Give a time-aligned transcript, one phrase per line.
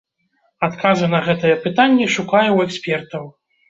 [0.67, 3.35] Адказы на гэтыя пытанні шукаю ў экспертаў.